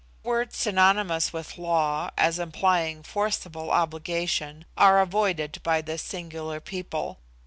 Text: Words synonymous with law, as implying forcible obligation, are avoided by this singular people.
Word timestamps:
Words 0.23 0.57
synonymous 0.57 1.31
with 1.31 1.59
law, 1.59 2.09
as 2.17 2.39
implying 2.39 3.03
forcible 3.03 3.69
obligation, 3.69 4.65
are 4.75 4.99
avoided 4.99 5.59
by 5.61 5.81
this 5.83 6.01
singular 6.01 6.59
people. 6.59 7.19